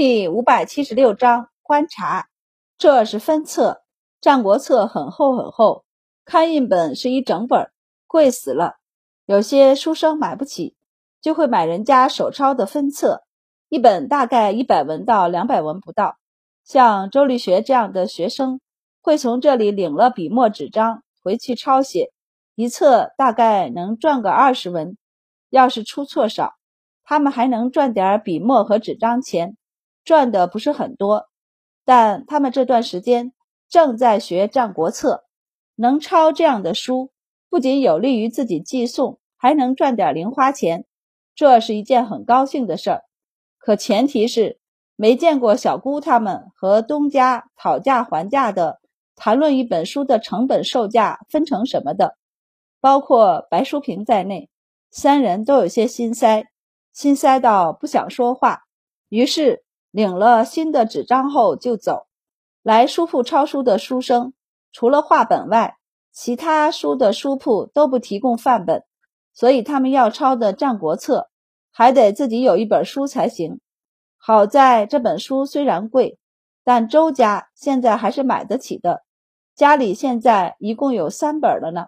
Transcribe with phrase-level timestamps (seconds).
[0.00, 2.28] 第五百七十六章观察。
[2.78, 3.82] 这是分册，
[4.20, 5.84] 《战国策》很厚很厚，
[6.24, 7.72] 刊印本是一整本，
[8.06, 8.76] 贵死了。
[9.26, 10.76] 有些书生买不起，
[11.20, 13.24] 就会买人家手抄的分册，
[13.68, 16.16] 一本大概一百文到两百文不到。
[16.62, 18.60] 像周立学这样的学生，
[19.02, 22.12] 会从这里领了笔墨纸张回去抄写，
[22.54, 24.96] 一册大概能赚个二十文。
[25.50, 26.52] 要是出错少，
[27.02, 29.56] 他们还能赚点笔墨和纸张钱。
[30.08, 31.28] 赚的不是很多，
[31.84, 33.34] 但他们这段时间
[33.68, 35.16] 正在学《战国策》，
[35.74, 37.10] 能抄这样的书，
[37.50, 40.86] 不仅有利于自己寄送，还能赚点零花钱，
[41.34, 43.02] 这是一件很高兴的事儿。
[43.58, 44.58] 可前提是
[44.96, 48.80] 没见过小姑他们和东家讨价还价的，
[49.14, 52.16] 谈论一本书的成本售价分成什么的，
[52.80, 54.48] 包括白淑平在内，
[54.90, 56.46] 三人都有些心塞，
[56.94, 58.60] 心塞到不想说话，
[59.10, 59.64] 于是。
[59.98, 62.06] 领了新的纸张后就走。
[62.62, 64.32] 来书铺抄书的书生，
[64.70, 65.76] 除了画本外，
[66.12, 68.84] 其他书的书铺都不提供范本，
[69.34, 71.18] 所以他们要抄的《战国策》，
[71.72, 73.58] 还得自己有一本书才行。
[74.16, 76.20] 好在这本书虽然贵，
[76.62, 79.02] 但周家现在还是买得起的。
[79.56, 81.86] 家里现在一共有三本了呢。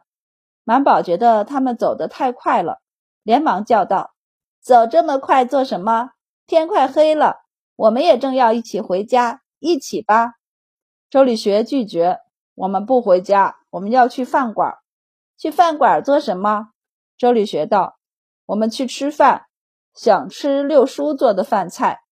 [0.64, 2.80] 满宝觉得他们走得太快了，
[3.22, 4.14] 连忙叫道
[4.60, 6.10] ：“走这么快做什么？
[6.48, 7.36] 天快黑了。”
[7.80, 10.34] 我们也正要一起回家，一起吧。
[11.08, 12.18] 周理学拒绝，
[12.54, 14.74] 我们不回家，我们要去饭馆。
[15.38, 16.72] 去饭馆做什么？
[17.16, 17.96] 周理学道
[18.44, 19.46] ：“我们去吃饭，
[19.94, 22.02] 想吃六叔做的饭菜。”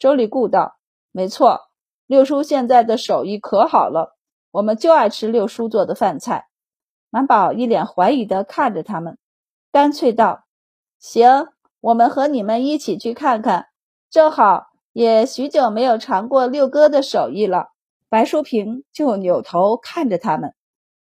[0.00, 0.78] 周礼固道
[1.12, 1.68] ：“没错，
[2.06, 4.16] 六叔现在的手艺可好了，
[4.50, 6.46] 我们就爱吃六叔做的饭菜。”
[7.12, 9.18] 满宝一脸怀疑地看着他们，
[9.70, 10.46] 干脆道
[10.98, 11.48] ：“行，
[11.80, 13.66] 我们和你们一起去看看，
[14.08, 17.68] 正好。”也许久没有尝过六哥的手艺了，
[18.08, 20.54] 白淑萍就扭头看着他们。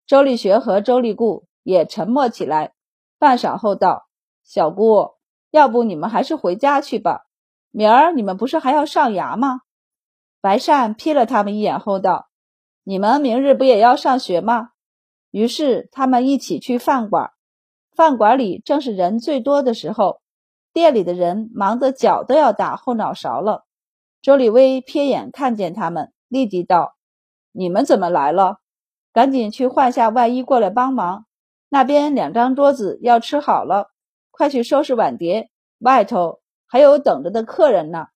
[0.08, 2.73] 周立学和周立固也沉默起来，
[3.20, 4.08] 半晌后道
[4.43, 5.16] ：“小姑，
[5.52, 7.26] 要不你们还是回家去吧，
[7.72, 9.61] 明儿你们不是还要上牙吗？”
[10.39, 12.30] 白善瞥了他们一眼后道
[12.83, 14.70] ：“你们明日不也要上学吗？”
[15.32, 17.32] 于是他们一起去饭馆。
[17.95, 20.22] 饭馆里正是人最多的时候，
[20.72, 23.66] 店里的人忙得脚都要打后脑勺了。
[24.23, 26.95] 周立威瞥眼看见他们，立即道
[27.52, 28.60] ：“你们怎么来了？
[29.11, 31.26] 赶紧去换下外衣，过来帮忙。
[31.67, 33.89] 那边两张桌子要吃好了，
[34.32, 35.50] 快去收拾碗碟。
[35.80, 38.08] 外头还有等着的客人呢。”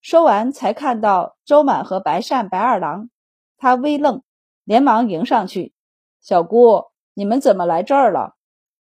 [0.00, 3.10] 说完，才看到周满和白善、白二郎。
[3.56, 4.22] 他微愣，
[4.62, 5.74] 连忙迎上去
[6.22, 8.36] ：“小姑，你们怎么来这儿了？”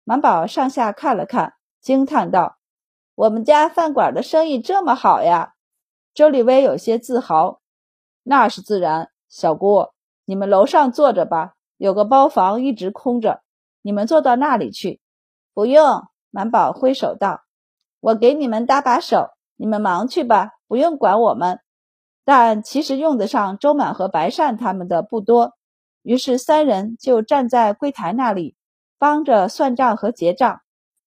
[0.05, 2.59] 满宝上下看了看，惊叹道
[3.17, 5.55] ：“我们家饭馆的生意这么好呀！”
[6.19, 7.61] 周立威有些自豪，
[8.25, 9.13] 那是自然。
[9.29, 9.91] 小姑，
[10.25, 13.41] 你们楼上坐着吧，有个包房一直空着，
[13.83, 15.01] 你们坐到那里去。
[15.55, 17.43] 不用，满宝挥手道
[18.03, 21.61] ：“我给你们搭把手，你们忙去吧，不用管我们。”
[22.27, 25.53] 但其实用得上周满和白善他们的不多，
[26.03, 28.57] 于是三人就站在柜台那里，
[28.99, 30.63] 帮着算账和结账。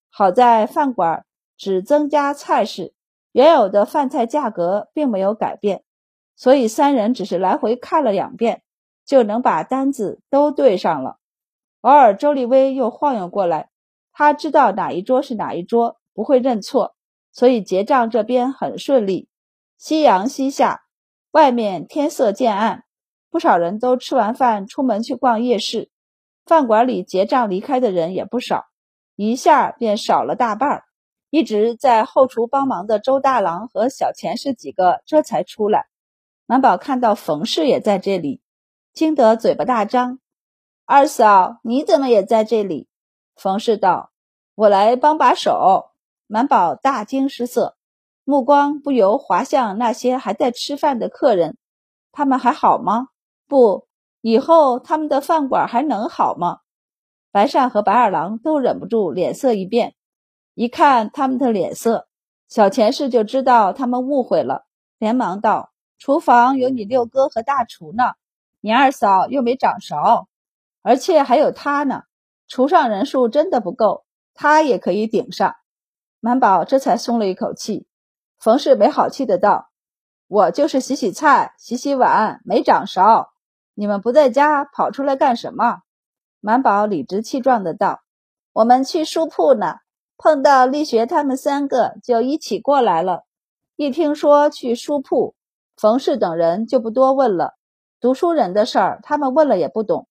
[0.10, 1.26] 好在饭馆
[1.58, 2.94] 只增加菜式。
[3.32, 5.84] 原有的饭菜价格并没有改变，
[6.36, 8.62] 所以三人只是来回看了两遍，
[9.06, 11.18] 就能把单子都对上了。
[11.82, 13.70] 偶尔周立威又晃悠过来，
[14.12, 16.96] 他知道哪一桌是哪一桌，不会认错，
[17.32, 19.30] 所以结账这边很顺利。
[19.78, 20.82] 夕阳西下，
[21.32, 22.84] 外面天色渐暗，
[23.30, 25.90] 不少人都吃完饭出门去逛夜市。
[26.46, 28.66] 饭馆里结账离开的人也不少，
[29.16, 30.84] 一下便少了大半。
[31.32, 35.88] 一直在后厨帮忙的周大郎和小钱氏几个这才出来。
[36.46, 38.42] 满宝看到冯氏也在这里，
[38.94, 40.20] 惊得嘴巴大张。
[40.86, 42.90] 二嫂，你怎么也在这里？
[43.38, 44.12] 冯氏道
[44.56, 45.92] ：“我来帮把手。”
[46.28, 47.78] 满宝大惊失色，
[48.26, 51.58] 目光不由滑向那些还在吃饭的客人。
[52.12, 53.08] 他们还好吗？
[53.48, 53.88] 不，
[54.20, 56.58] 以后他们的饭馆还能好吗？
[57.32, 59.96] 白善和白二郎都忍不住脸色一变。
[60.54, 62.08] 一看他们的脸色，
[62.48, 64.66] 小钱氏就知道他们误会了，
[64.98, 68.04] 连忙道：“厨房有你六哥和大厨呢，
[68.60, 70.28] 你二嫂又没掌勺，
[70.82, 72.04] 而且还有他呢。
[72.48, 74.04] 厨上人数真的不够，
[74.34, 75.56] 他也可以顶上。”
[76.20, 77.88] 满宝这才松了一口气。
[78.38, 79.70] 冯氏没好气的道
[80.28, 83.32] ：“我就是洗洗菜、洗洗碗，没掌勺。
[83.74, 85.80] 你们不在家，跑出来干什么？”
[86.42, 88.02] 满宝理直气壮的道
[88.52, 89.76] ：“我们去书铺呢。”
[90.24, 93.24] 碰到力学他们三个就一起过来了，
[93.76, 95.34] 一听说去书铺，
[95.76, 97.56] 冯氏等人就不多问了。
[98.00, 100.08] 读书人的事儿，他们问了也不懂。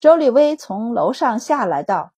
[0.00, 2.12] 周立威从楼上下来道：“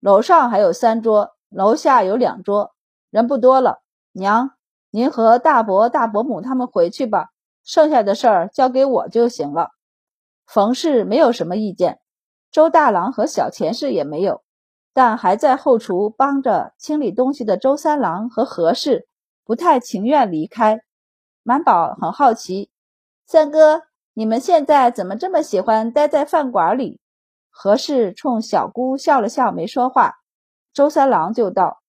[0.00, 2.74] 楼上还有三桌，楼下有两桌，
[3.08, 3.80] 人不多了。
[4.12, 4.50] 娘，
[4.90, 7.30] 您和大伯、大伯母他们回去吧，
[7.64, 9.70] 剩下的事儿交给我就行了。”
[10.46, 12.00] 冯氏没有什么意见，
[12.52, 14.42] 周大郎和小钱氏也没有，
[14.96, 19.06] 但还在后厨帮着清理东西的周三郎和何氏
[19.44, 20.80] 不太情愿离开。
[21.42, 22.70] 满宝很好奇，
[23.26, 23.82] 三哥。
[24.14, 26.98] 你们现在怎么这么喜欢待在饭馆里？
[27.50, 30.14] 何氏冲小姑笑了笑，没说话。
[30.72, 31.82] 周三郎就道：“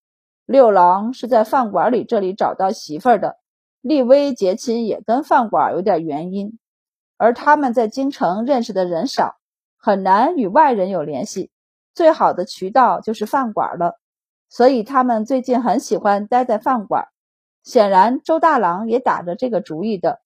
[0.45, 3.37] 六郎是在饭馆里这里找到媳妇儿的，
[3.79, 6.59] 立威结亲也跟饭馆有点原因。
[7.15, 9.37] 而他们在京城认识的人少，
[9.77, 11.51] 很难与外人有联系，
[11.97, 13.99] 最好的渠道就是饭馆了。
[14.49, 17.07] 所以他们最近很喜欢待在饭馆。
[17.63, 20.21] 显然，周大郎也打着这个主意的。”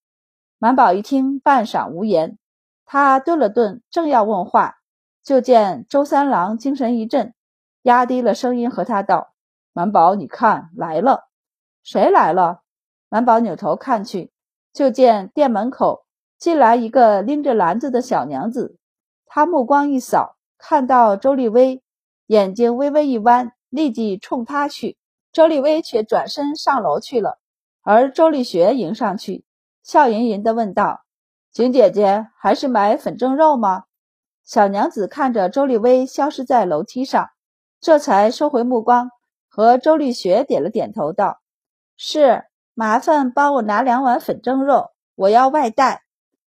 [0.59, 2.37] 满宝一听，半晌无言。
[2.85, 4.75] 他顿了顿，正要问话，
[5.23, 7.33] 就见周三郎精神一振，
[7.83, 9.31] 压低了声音和他道
[9.71, 11.29] ：“满宝，你看来了，
[11.83, 12.63] 谁来了？”
[13.07, 14.33] 满宝扭头看去，
[14.73, 16.05] 就见店门口
[16.37, 18.77] 进来一个拎着篮子的小娘子。
[19.25, 21.81] 他目光一扫，看到周丽薇，
[22.27, 24.95] 眼睛微微一弯，立即冲他去。
[25.33, 27.39] 周丽薇却转身上楼去了，
[27.81, 29.43] 而周立学迎上去。
[29.81, 31.01] 笑吟吟地问道
[31.51, 33.85] ：“景姐姐，还是买粉蒸肉吗？”
[34.45, 37.29] 小娘子看着周丽薇消失在楼梯上，
[37.79, 39.09] 这才收回目光，
[39.49, 41.39] 和周立学点了点头，道
[41.97, 42.43] ：“是，
[42.75, 46.03] 麻烦帮我拿两碗粉蒸肉，我要外带。”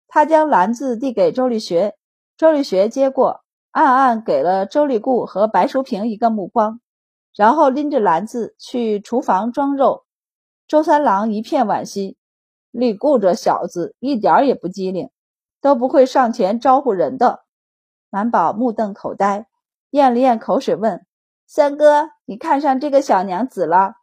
[0.08, 1.96] 他将篮子递给周立学，
[2.38, 3.45] 周立学接过，
[3.76, 6.80] 暗暗给了周立固和白淑平一个目光，
[7.36, 10.06] 然后拎着篮子去厨房装肉。
[10.66, 12.18] 周三郎一片惋惜。
[12.72, 15.10] 李固这小子一点也不机灵，
[15.60, 17.44] 都不会上前招呼人的。
[18.10, 19.46] 满宝目瞪口呆，
[19.90, 21.06] 咽了咽口水，问
[21.46, 23.96] ：“三哥，你看上这个小娘子了？”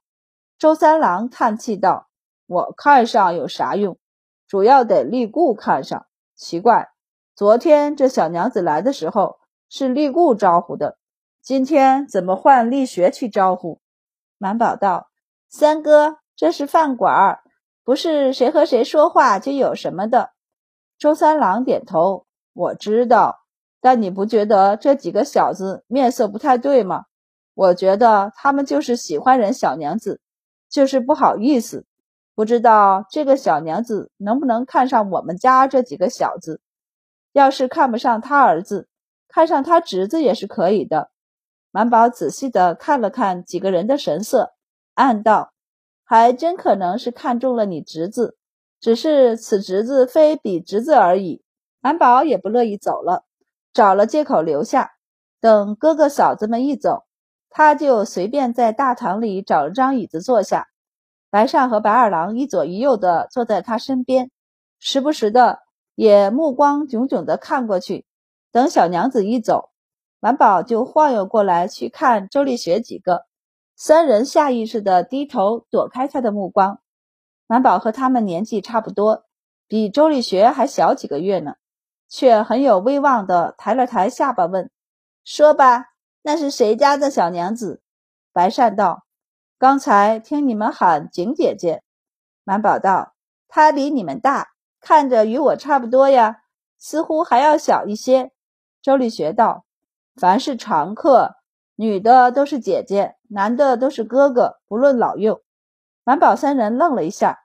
[0.61, 2.09] 周三郎叹气道
[2.47, 3.97] ：“我看上有啥用？
[4.47, 6.05] 主要得立固看上。
[6.37, 6.91] 奇怪，
[7.35, 9.39] 昨天这小娘子来的时候
[9.75, 10.99] 是立固招呼的，
[11.41, 13.81] 今天怎么换立学去招呼？”
[14.37, 15.09] 满宝道
[15.49, 17.41] ：“三哥，这是饭馆儿。”
[17.83, 20.33] 不是谁和谁说话就有什么的。
[20.99, 23.39] 周三郎点头，我知道。
[23.81, 27.07] 但你不觉得这几个小子面色不太对吗？
[27.55, 30.21] 我觉得他们就是喜欢人小娘子，
[30.69, 31.87] 就是不好意思。
[32.35, 36.61] 不知道这个小娘子能不能看上我们家这几个小子？
[37.33, 38.87] 要是看不上他儿子，
[39.33, 41.11] 看上他侄子也是可以的。
[41.71, 44.53] 满宝仔细的看了看几个人的神色，
[44.95, 45.53] 暗道。
[46.05, 48.37] 还真可能是看中了你侄子，
[48.79, 51.43] 只是此侄子非彼侄子而已。
[51.81, 53.25] 满宝也不乐意走了，
[53.73, 54.91] 找了借口留下。
[55.41, 57.05] 等哥哥嫂子们一走，
[57.49, 60.69] 他就随便在大堂里找了张椅子坐下。
[61.31, 64.31] 白善和白二郎一左一右的坐在他身边，
[64.79, 65.61] 时不时的
[65.95, 68.05] 也目光炯炯的看过去。
[68.53, 69.71] 等小娘子一走，
[70.21, 73.25] 满宝就晃悠过来去看周丽雪几个。
[73.75, 76.81] 三人下意识的低头躲开他的目光。
[77.47, 79.25] 满宝和他们年纪差不多，
[79.67, 81.55] 比周立学还小几个月呢，
[82.09, 84.71] 却很有威望的抬了抬下巴问
[85.25, 85.87] ：“说吧，
[86.21, 87.81] 那是谁家的小娘子？”
[88.35, 89.05] 白善道
[89.59, 91.83] ：“刚才听你们喊景姐姐。”
[92.45, 93.15] 满宝道
[93.49, 96.43] ：“她比你们大，看着与我差不多呀，
[96.79, 98.31] 似乎还要小一些。”
[98.83, 99.65] 周立学道
[100.17, 101.37] ：“凡是常客。”
[101.75, 105.43] 女的都是姐姐，男的都是哥哥，不论老幼。
[106.05, 107.41] 满宝三人愣了一下，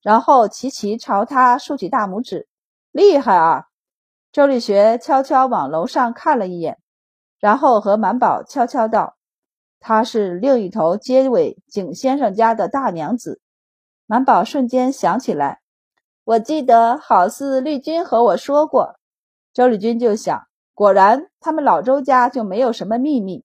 [0.00, 2.46] 然后齐齐朝他竖起大拇指
[2.92, 3.64] ：“厉害啊！”
[4.30, 6.78] 周立学悄悄往楼上看了一眼，
[7.38, 9.16] 然后和满宝悄悄道
[9.80, 13.40] ：“她是另一头街尾景先生家的大娘子。”
[14.06, 15.60] 满宝瞬间想起来，
[16.24, 18.96] 我记得好似绿军和我说过。
[19.52, 20.46] 周立军就想，
[20.82, 23.44] 果然他们老周家就没有什么秘密。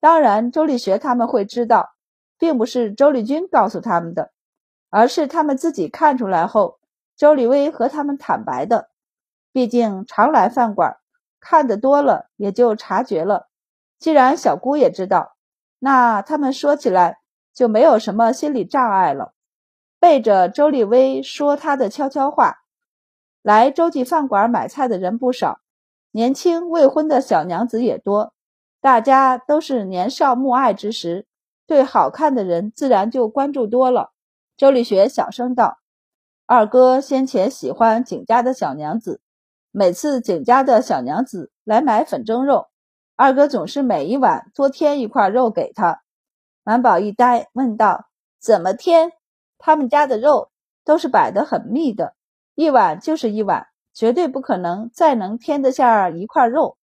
[0.00, 1.90] 当然，周立学他们会知道，
[2.38, 4.32] 并不是周立军告诉他们的，
[4.88, 6.78] 而是他们自己看出来后，
[7.18, 8.88] 周立威和他们坦白的。
[9.52, 10.96] 毕竟常来饭馆，
[11.38, 13.50] 看得多了，也就察觉了。
[13.98, 15.36] 既然小姑也知道，
[15.80, 17.18] 那他们说起来
[17.52, 19.34] 就没有什么心理障碍了。
[19.98, 22.60] 背着周立威说他的悄悄话，
[23.42, 25.59] 来周记饭馆买菜的人不少，
[26.12, 28.32] 年轻未婚的小娘子也多。
[28.80, 31.26] 大家都是年少慕爱之时，
[31.66, 34.12] 对好看的人自然就关注多了。
[34.56, 35.78] 周立学小声道
[36.46, 39.20] ：“二哥先前喜欢景家的小娘子，
[39.70, 42.68] 每次景家的小娘子来买粉蒸肉，
[43.16, 46.02] 二哥总是每一碗多添一块肉给他。
[46.64, 48.06] 满宝一呆，问道
[48.40, 49.12] ：“怎么添？
[49.58, 50.50] 他们家的肉
[50.84, 52.14] 都是摆得很密的，
[52.54, 56.76] 一碗就是一碗，绝对不可能再能添得下一块肉。”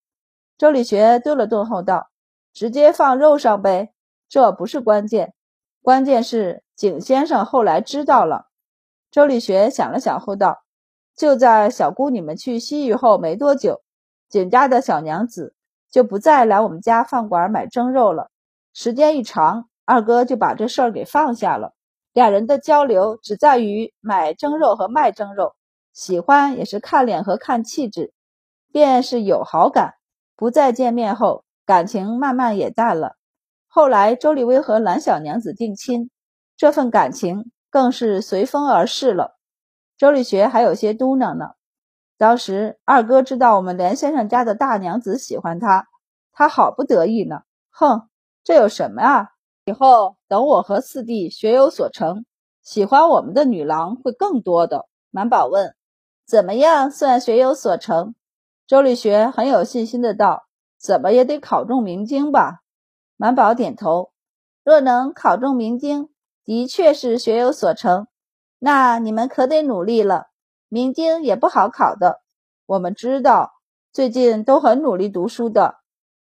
[0.58, 2.10] 周理学顿了顿后道
[2.54, 3.94] ：“直接放肉上呗，
[4.28, 5.34] 这不是关键，
[5.82, 8.48] 关键是景先生后来知道了。”
[9.12, 10.64] 周理学想了想后道
[11.16, 13.82] ：“就在小姑你们去西域后没多久，
[14.30, 15.54] 景家的小娘子
[15.90, 18.30] 就不再来我们家饭馆买蒸肉了。
[18.74, 21.74] 时间一长，二哥就把这事儿给放下了。
[22.14, 25.56] 俩人的交流只在于买蒸肉和卖蒸肉，
[25.98, 28.14] 喜欢也是看脸和看气质，
[28.72, 29.96] 便是有好感。”
[30.38, 33.16] 不再见面后，感情慢慢也淡了。
[33.68, 36.12] 后来，周丽薇和蓝小娘子定亲，
[36.56, 39.40] 这份感情更是随风而逝了。
[39.98, 41.48] 周立学还有些嘟囔呢。
[42.16, 45.88] 当时二哥知道我们连先生家的大娘子喜欢他，
[46.32, 47.40] 他好不得意呢。
[47.72, 48.08] 哼，
[48.44, 49.30] 这有什么啊？
[49.66, 52.24] 以后等我和四弟学有所成，
[52.62, 54.88] 喜欢我们的女郎会更多的。
[55.10, 55.74] 满宝问
[56.28, 58.14] ：“怎么样算学有所成？”
[58.68, 62.64] 周立学很有信心的道：“怎么也得考中明经吧？”
[63.16, 64.12] 满宝点头
[64.64, 66.10] ：“若能考中明经，
[66.44, 68.08] 的确是学有所成。
[68.60, 70.28] 那你们可得努力了。
[70.68, 72.22] 明经也不好考的，
[72.66, 73.54] 我们知道，
[73.94, 75.78] 最近都很努力读书的。”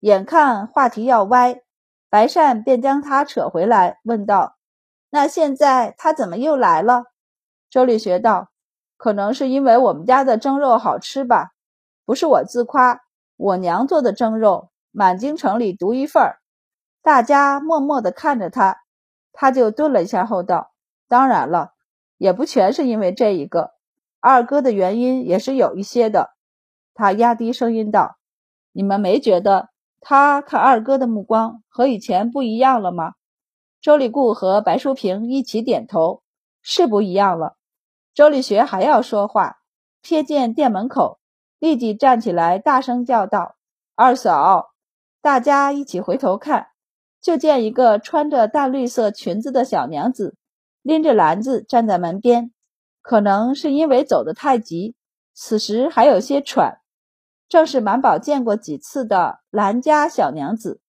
[0.00, 1.60] 眼看话题要歪，
[2.08, 4.56] 白善便将他扯回来，问道
[5.10, 7.04] ：“那现在他怎么又来了？”
[7.70, 8.48] 周立学道
[9.02, 11.48] ：“可能是因为我们家的蒸肉好吃吧。”
[12.06, 13.00] 不是我自夸，
[13.36, 16.38] 我娘做的蒸肉，满京城里独一份儿。
[17.02, 18.78] 大家默默地看着他，
[19.32, 20.70] 他就顿了一下后道
[21.08, 21.72] ：“当然了，
[22.16, 23.72] 也不全是因为这一个，
[24.20, 26.30] 二哥的原因也是有一些的。”
[26.94, 28.18] 他压低声音道
[28.70, 33.14] ：“你们没觉得他看二哥的目光和以前不一样了吗？”
[33.82, 36.22] 周立固和白淑萍一起点头
[36.62, 37.56] ：“是不一样了。”
[38.14, 39.58] 周立学还要说话，
[40.02, 41.18] 瞥见店门口。
[41.58, 43.54] 立即站起来，大声叫道
[43.94, 44.72] ：“二嫂！”
[45.22, 46.66] 大家一起回头看，
[47.20, 50.36] 就见一个穿着淡绿色裙子的小娘子，
[50.82, 52.52] 拎着篮子站在门边。
[53.00, 54.96] 可能是因为走得太急，
[55.32, 56.80] 此时还有些喘。
[57.48, 60.80] 正是满宝见过几次的兰家小娘子，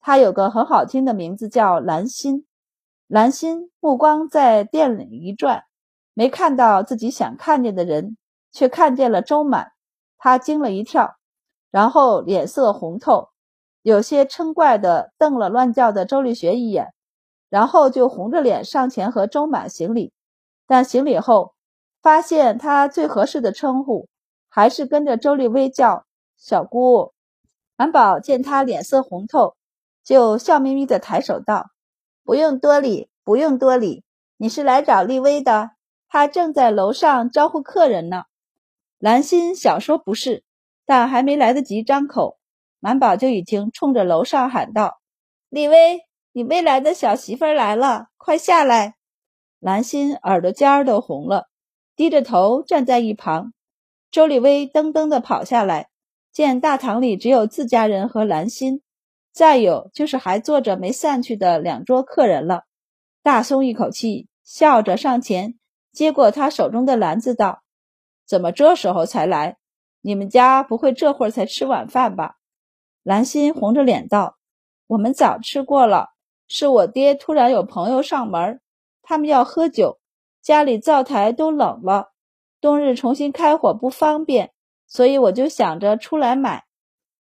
[0.00, 2.46] 她有个很好听的名字，叫兰心。
[3.06, 5.64] 兰心目光在店里一转，
[6.18, 8.16] 没看到自己想看见的人，
[8.50, 9.70] 却看见了周满。
[10.18, 11.14] 他惊了一跳，
[11.70, 13.28] 然后脸色红透，
[13.82, 16.92] 有些嗔怪的瞪了乱叫的周立学一眼，
[17.48, 20.12] 然后就红着脸上前和周满行礼。
[20.66, 21.54] 但行礼后，
[22.02, 24.08] 发现他最合适的称呼
[24.48, 26.04] 还是跟着周立威叫
[26.36, 27.12] 小姑。
[27.76, 29.54] 满宝见他脸色红透，
[30.02, 31.66] 就笑眯眯的抬手道
[32.26, 34.02] ：“不用多礼，不用多礼，
[34.36, 35.70] 你是来找立威的，
[36.08, 38.24] 他正在楼上招呼客人呢。”
[38.98, 40.42] 兰心想说不是，
[40.84, 42.38] 但还没来得及张口，
[42.80, 45.00] 满宝就已经冲着楼上喊道
[45.48, 46.00] ：“李薇，
[46.32, 48.96] 你未来的小媳妇来了，快下来！”
[49.60, 51.48] 兰心耳朵尖儿都红了，
[51.94, 53.52] 低着头站在一旁。
[54.10, 55.88] 周立威噔噔的跑下来，
[56.32, 58.82] 见大堂里只有自家人和兰心，
[59.32, 62.62] 再有就是还坐着没散去的两桌客人了，
[63.22, 65.57] 大松一口气，笑着上前
[65.98, 67.64] 接过他手中的篮子，道。
[68.24, 69.56] 怎么这时候才来？
[70.00, 72.36] 你们家不会这会儿才吃晚饭吧？
[73.02, 74.36] 兰心红着脸道
[74.86, 76.10] ：“我们早吃过了，
[76.46, 78.60] 是我爹突然有朋友上门，
[79.02, 79.98] 他们要喝酒，
[80.40, 82.12] 家里灶台都冷了，
[82.60, 84.52] 冬日重新开火不方便，
[84.86, 86.66] 所以我就想着出来买。”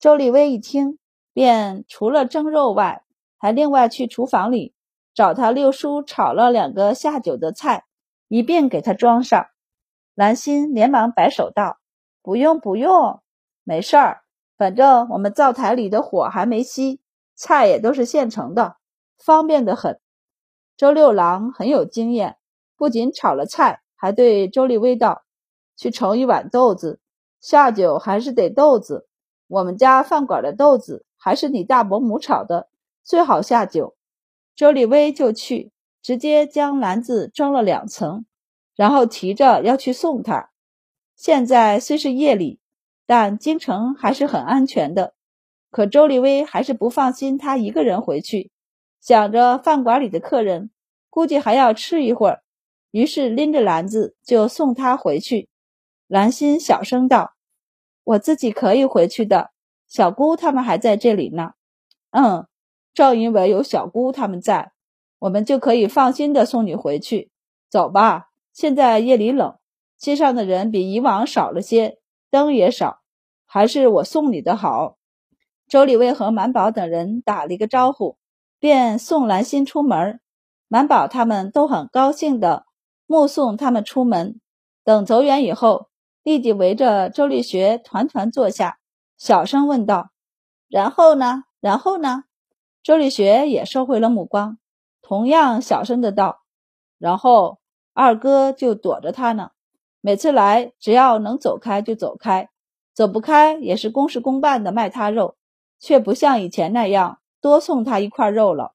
[0.01, 0.99] 周立威一听，
[1.33, 3.05] 便除了蒸肉外，
[3.39, 4.75] 还另外去厨房里
[5.15, 7.85] 找他六叔炒了两个下酒的菜，
[8.29, 9.47] 一并给他装上。
[10.15, 11.79] 兰心连忙摆手道
[12.23, 13.23] ：“不用，不用，
[13.65, 14.23] 没事儿。
[14.57, 16.99] 反正我们灶台里的火还没熄，
[17.35, 18.77] 菜也都是现成的，
[19.19, 20.01] 方便的很。”
[20.77, 22.37] 周六郎很有经验，
[22.77, 25.25] 不仅炒了菜，还对周立威道
[25.77, 27.01] ：“去盛一碗豆子，
[27.41, 29.07] 下酒还是得豆子。
[29.49, 32.69] 我们家饭馆的豆子还是你大伯母炒的，
[33.05, 33.95] 最好下酒。”
[34.57, 35.71] 周立威就去，
[36.07, 38.25] 直接将篮子装了两层。
[38.77, 40.51] 然后提着要去送他。
[41.17, 42.61] 现在虽是夜里，
[43.07, 45.15] 但京城还是很安全的。
[45.71, 48.53] 可周立威还是不放心他一个人回去，
[49.01, 50.71] 想着饭馆里的客人
[51.11, 52.43] 估计还要吃一会儿，
[52.93, 55.49] 于是拎着篮子就送他回去。
[56.07, 57.33] 兰心小声道
[58.05, 59.51] ：“我自己可以回去的，
[59.89, 61.55] 小姑他们还在这里呢。
[62.13, 62.47] ”“嗯，
[62.95, 64.73] 正因为有小姑他们在，
[65.19, 67.31] 我们就可以放心的送你回去。
[67.69, 69.57] 走吧，现在夜里冷，
[69.97, 71.99] 街上的人比以往少了些，
[72.31, 73.01] 灯也少，
[73.45, 74.97] 还是我送你的好。”
[75.69, 78.17] 周李卫和满宝等人打了一个招呼，
[78.61, 80.21] 便送兰心出门。
[80.69, 82.67] 满宝他们都很高兴的
[83.07, 84.41] 目送他们出门。
[84.85, 85.89] 等走远以后，
[86.23, 88.79] 立即围着周立学团团坐下，
[89.19, 90.11] 小声问道
[90.69, 91.45] ：“然后呢？
[91.61, 92.25] 然后呢？”
[92.83, 94.59] 周立学也收回了目光，
[95.09, 96.41] 同样小声的道
[96.99, 97.61] ：“然后
[97.95, 99.51] 二哥就躲着他呢。
[100.01, 102.49] 每次来，只要能走开就走开，
[102.93, 105.37] 走不开也是公事公办的卖他肉。”
[105.79, 108.73] 却不像以前那样多送他一块肉了。